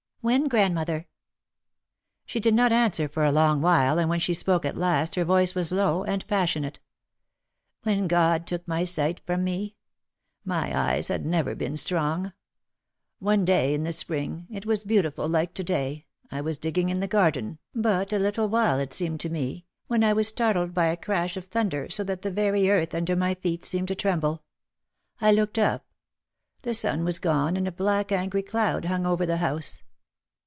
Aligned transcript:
"When, 0.23 0.47
grandmother?" 0.49 1.07
She 2.27 2.39
did 2.39 2.53
not 2.53 2.71
answer 2.71 3.07
for 3.07 3.25
a 3.25 3.31
long 3.31 3.59
while 3.59 3.97
and 3.97 4.07
when 4.07 4.19
she 4.19 4.35
spoke 4.35 4.65
at 4.65 4.77
last 4.77 5.15
her 5.15 5.25
voice 5.25 5.55
was 5.55 5.71
low 5.71 6.03
and 6.03 6.27
passionate. 6.27 6.79
"When 7.81 8.07
God 8.07 8.45
took 8.45 8.67
my 8.67 8.83
sight 8.83 9.19
from 9.25 9.43
me. 9.43 9.77
My 10.45 10.77
eyes 10.77 11.07
had 11.07 11.25
never 11.25 11.55
been 11.55 11.75
strong. 11.75 12.33
One 13.17 13.45
day 13.45 13.73
in 13.73 13.81
the 13.81 13.91
Spring, 13.91 14.45
it 14.51 14.63
was 14.63 14.83
beau 14.83 15.01
tiful 15.01 15.27
like 15.27 15.55
to 15.55 15.63
day, 15.63 16.05
I 16.29 16.39
was 16.39 16.59
digging 16.59 16.89
in 16.89 16.99
the 16.99 17.07
garden, 17.07 17.57
but 17.73 18.13
a 18.13 18.19
little 18.19 18.47
while 18.47 18.77
it 18.77 18.93
seemed 18.93 19.21
to 19.21 19.29
me, 19.29 19.65
when 19.87 20.03
I 20.03 20.13
was 20.13 20.27
startled 20.27 20.71
by 20.71 20.85
a 20.85 20.97
crash 20.97 21.35
of 21.35 21.45
thunder 21.47 21.89
so 21.89 22.03
that 22.03 22.21
the 22.21 22.29
very 22.29 22.69
earth 22.69 22.93
under 22.93 23.15
my 23.15 23.33
feet 23.33 23.65
seemed 23.65 23.87
to 23.87 23.95
tremble. 23.95 24.43
I 25.19 25.31
looked 25.31 25.57
up. 25.57 25.87
The 26.61 26.75
sun 26.75 27.03
was 27.03 27.17
gone 27.17 27.57
and 27.57 27.67
a 27.67 27.71
black 27.71 28.11
angry 28.11 28.43
cloud 28.43 28.85
hung 28.85 29.07
over 29.07 29.23
our 29.27 29.37
house. 29.37 29.81